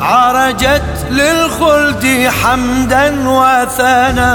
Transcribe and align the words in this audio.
عاجت 0.00 0.82
للخلد 1.10 2.30
حمدا 2.42 3.28
وثناء. 3.28 4.26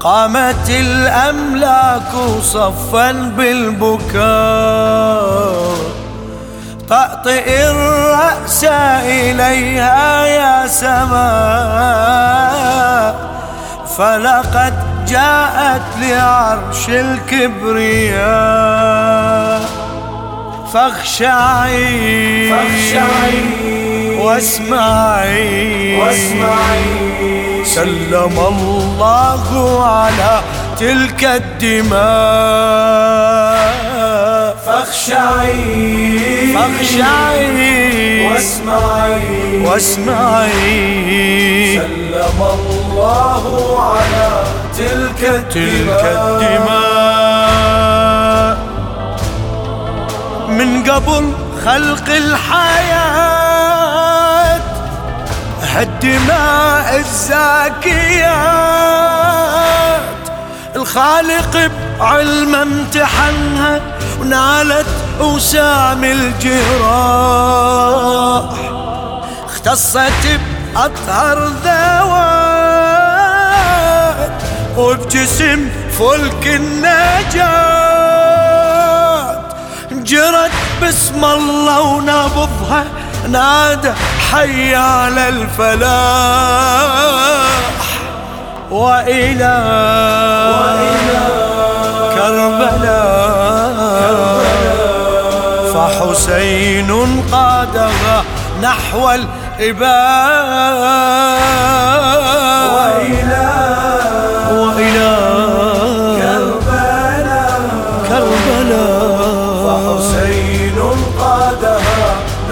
قامت 0.00 0.70
الأملاك 0.70 2.12
صفا 2.42 3.12
بالبكاء. 3.12 4.22
طأطئ 6.90 7.70
الرأس 7.70 8.64
إليها 9.04 10.26
يا 10.26 10.66
سماء. 10.66 11.12
فلقد 13.98 14.74
جاءت 15.06 15.82
لعرش 16.00 16.88
الكبرياء. 16.88 18.22
فاخشعي. 20.72 22.50
فاخشعي. 22.50 23.62
واسمعي. 24.16 25.96
واسمعي. 26.00 27.64
سلم 27.64 28.38
الله 28.48 29.84
على 29.86 30.40
تلك 30.78 31.24
الدماء. 31.24 31.92
فاخشعي. 34.66 36.18
فاخشعي. 36.54 38.26
واسمعي. 38.26 39.58
واسمعي. 39.64 40.88
سلم 41.78 42.42
الله 42.42 43.44
على 43.82 44.44
تلك 44.78 45.44
تلك 45.50 46.04
الدماء. 46.04 47.31
من 50.58 50.90
قبل 50.90 51.32
خلق 51.64 52.08
الحياة 52.08 53.42
هالدماء 55.62 56.96
الزاكيات. 56.98 58.42
الخالق 60.76 61.70
بعلم 62.00 62.54
امتحنها 62.54 63.80
ونالت 64.20 64.86
وسام 65.20 66.04
الجراح. 66.04 66.62
اختصت 69.44 70.40
بأطهر 70.74 71.38
ذوات 71.64 72.92
وبجسم 74.76 75.70
فلك 75.98 76.46
النجاة. 76.46 77.81
جرت 80.04 80.50
باسم 80.80 81.24
الله 81.24 81.80
ونبضها 81.80 82.84
نادى 83.28 83.92
حي 84.32 84.74
على 84.74 85.28
الفلاح. 85.28 85.92
وإلى 88.70 89.54
كربلاء. 92.14 93.82
فحسين 95.74 96.90
قادها 97.32 98.24
نحو 98.62 99.10
الإباء. 99.10 100.22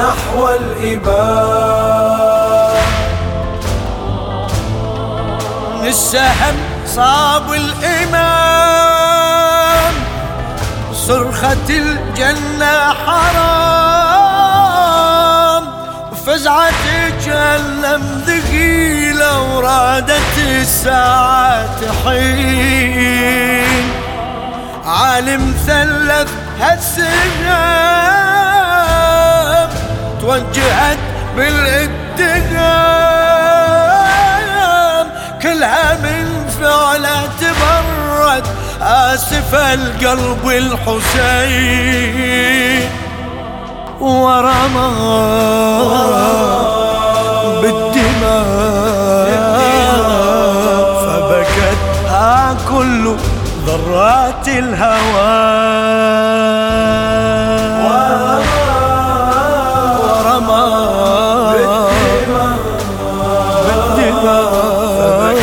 نحو 0.00 0.48
الإباء. 0.48 2.00
السهم 5.82 6.56
صاب 6.86 7.52
الإمام 7.52 8.90
صرخة 10.92 11.68
الجنة 11.68 12.94
حرام. 13.06 14.00
وفزعة 16.12 16.84
جهنم 17.26 18.02
ثقيلة 18.26 19.32
ورادت 19.56 20.36
الساعة 20.38 21.80
حين. 22.04 23.84
عالم 24.86 25.54
ثلث 25.66 26.30
هالسهام 26.60 28.19
توجهت 30.30 30.98
بالاتهام 31.36 32.70
كلها 35.42 35.96
من 36.02 36.26
فعله 36.60 37.28
تبرد 37.40 38.46
آسف 38.82 39.54
القلب 39.54 40.48
الحسين. 40.48 42.10
ورمى 44.00 44.90
بالدماء 47.62 49.30
فبكتها 51.02 52.56
كل 52.68 53.16
ذرات 53.66 54.46
الهوى. 54.48 55.49
بالدماء 64.22 65.38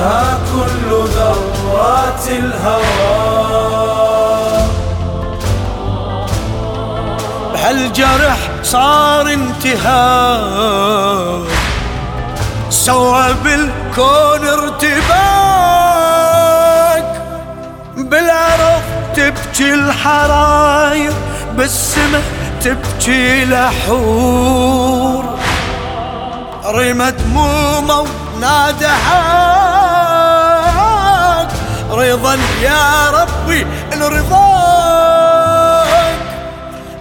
ها 0.00 0.38
كل 0.52 0.90
ذرات 1.16 2.24
الهوى. 2.28 3.46
بهالجرح 7.52 8.40
صار 8.62 9.26
انتهاء؟ 9.32 10.76
سوى 12.70 13.26
بالكون 13.44 14.42
ارتباك. 14.48 15.16
بالارض 17.96 18.82
تبكي 19.16 19.74
الحراير 19.74 21.12
بالسماء 21.56 22.22
تبكي 22.62 23.44
لحور 23.44 25.24
رمت 26.86 27.14
مومة 27.34 28.04
ونادهاك 28.36 28.96
رضا 31.90 32.38
يا 32.62 33.10
ربي 33.10 33.66
رضاك 34.02 35.86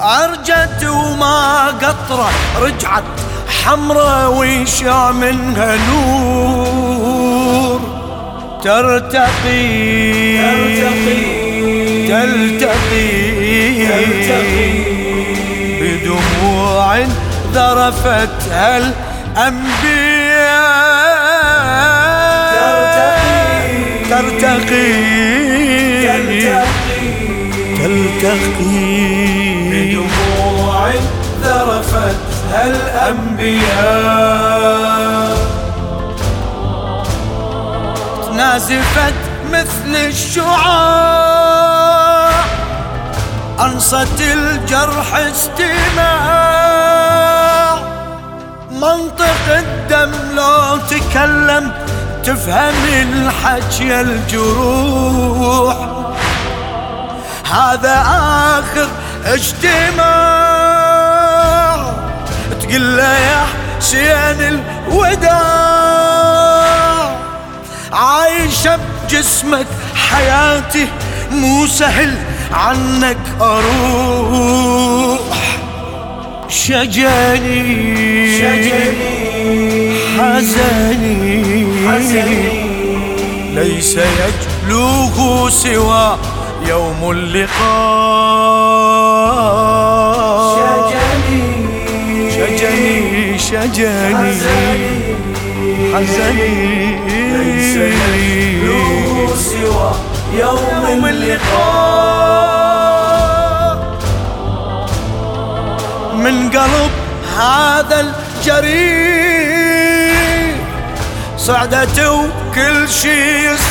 عرجت 0.00 0.84
وما 0.88 1.66
قطرة 1.66 2.30
رجعت 2.60 3.04
حمرة 3.64 4.28
ويشع 4.28 5.10
منها 5.12 5.76
نور. 5.76 7.80
ترتقي 8.64 10.38
ترتقي 10.38 11.22
تلتقي 12.08 13.30
بدموع 15.80 16.98
ذرفتها 17.54 18.92
الأنبياء 19.36 20.90
ترتقي. 24.10 25.10
تلتقي. 27.76 28.90
بدموع 29.70 30.90
ذرفتها 31.42 32.62
الأنبياء 32.66 33.70
نازفت 38.36 39.14
مثل 39.52 39.92
الشعاع. 39.96 41.50
أنصت 43.60 44.20
الجرح 44.20 45.08
استماع. 45.16 46.19
منطق 48.80 49.46
الدم 49.48 50.12
لو 50.34 50.76
تكلم 50.76 51.72
تفهم 52.24 52.84
الحكي 52.88 54.00
الجروح. 54.00 55.76
هذا 57.52 58.02
آخر 58.58 58.88
اجتماع. 59.26 60.60
تقول 62.60 62.96
له 62.96 63.18
يا 63.18 63.46
حسين 63.78 64.60
الوداع. 64.88 65.40
عايشة 67.92 68.78
بجسمك 69.04 69.66
حياتي 70.10 70.88
مو 71.30 71.66
سهل 71.66 72.14
عنك 72.52 73.18
أروح. 73.40 75.20
شجني 76.50 78.38
شجني 78.38 79.20
حزني. 80.18 81.66
حزني. 81.88 82.44
ليس 83.54 83.96
يجلوه 83.96 85.50
سوى 85.50 86.18
يوم 86.68 87.10
اللقاء. 87.10 87.50
شجني 90.90 91.44
شجني 92.30 93.38
شجني. 93.38 94.16
حزني. 94.16 95.14
حزني. 95.94 96.52
ليس 97.32 97.76
يجلو 97.76 98.80
سوى 99.36 99.92
يوم 100.38 101.06
اللقاء. 101.06 102.59
من 106.20 106.50
قلب 106.50 106.90
هذا 107.38 108.00
الجريح 108.40 109.40
صعدته 111.36 112.12
وكل 112.12 112.88
شي 112.88 113.46
يصيح. 113.46 113.70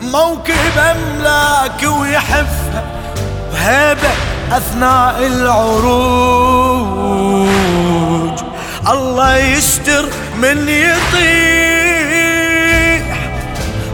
موكب 0.00 0.78
أملاك 0.78 1.82
ويحفها 2.00 2.84
بهيبة 3.52 4.10
أثناء 4.52 5.26
العروج. 5.26 5.96
الله 8.88 9.36
يستر 9.36 10.04
من 10.36 10.68
يطيح. 10.68 11.26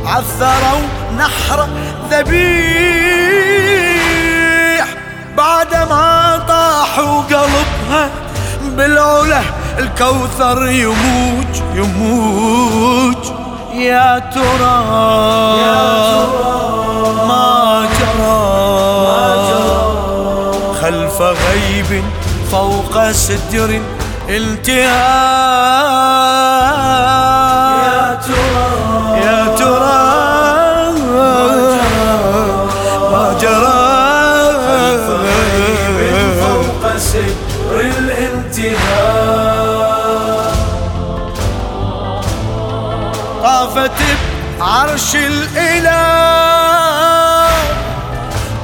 عثروا 0.07 0.83
نحر 1.19 1.69
ذبيح. 2.11 3.62
ما 5.91 6.43
طاح 6.49 6.99
وقلبها 6.99 8.11
بالعلا 8.63 9.41
الكوثر 9.79 10.67
يموج 10.67 11.63
يموج. 11.75 13.17
يا 13.75 14.19
ترى 14.35 14.85
ما 17.29 17.87
جرى؟ 17.99 18.63
خلف 20.81 21.23
غيب 21.23 22.05
فوق 22.51 23.11
ستر 23.13 23.81
التهاب. 24.29 25.63
طافت 43.43 43.91
بعرش 44.61 45.15
الإله 45.15 46.43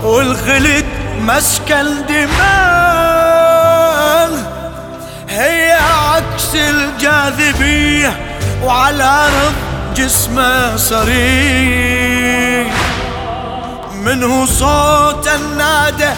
والخلد 0.02 0.84
مسكن 1.20 2.06
دماغ 2.08 3.48
هي 5.28 5.72
عكس 5.72 6.54
الجاذبية 6.54 8.16
وعلى 8.64 8.96
الأرض 8.96 9.52
جسمه 9.96 10.76
صريح. 10.76 12.72
منه 13.94 14.46
صوت 14.46 15.28
النادى 15.28 16.10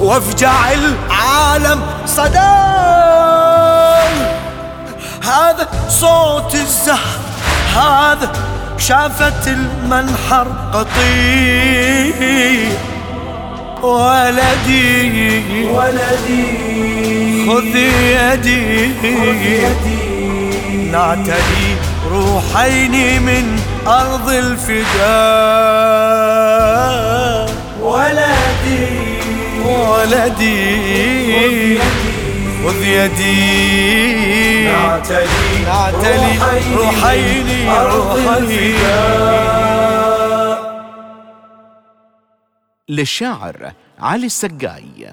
وافجع 0.00 0.72
العالم 0.72 1.82
صدى 2.06 2.77
هذا 5.58 5.68
صوت 5.88 6.54
الزهر 6.54 7.18
هذا 7.76 8.32
شافت 8.78 9.48
المنحر 9.48 10.46
قطيع 10.74 12.14
ولدي 13.82 15.66
ولدي 15.66 16.44
خذ 17.46 17.76
يدي. 17.76 18.84
يدي. 19.02 20.90
نعتلي 20.92 21.76
روحين 22.10 23.22
من 23.22 23.60
أرض 23.86 24.28
الفداء. 24.28 24.78
ولدي 27.82 28.86
ولدي. 29.64 30.98
خذ 32.64 32.82
يدي. 32.82 34.64
نعتلي 34.64 35.64
نعتلي 35.64 36.32
روحين 36.76 37.68
أرض 37.68 38.16
روحين 38.16 38.28
الفداء. 38.28 39.58
للشاعر 42.88 43.72
علي 43.98 44.26
السقاي. 44.26 45.12